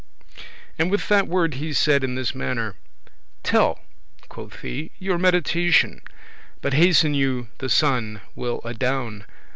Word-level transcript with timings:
And 0.79 0.89
with 0.89 1.09
that 1.09 1.27
word 1.27 1.53
he 1.53 1.73
said 1.73 2.03
in 2.03 2.15
this 2.15 2.31
mannere; 2.33 2.73
"Telle," 3.43 3.79
quoth 4.29 4.61
he, 4.61 4.89
"your 4.97 5.19
meditatioun, 5.19 6.01
But 6.59 6.73
hasten 6.73 7.13
you, 7.13 7.49
the 7.59 7.69
sunne 7.69 8.19
will 8.35 8.61
adown. 8.65 9.25